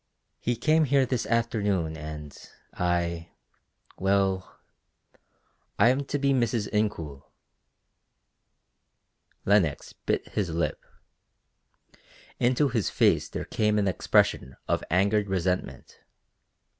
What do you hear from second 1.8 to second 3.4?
and I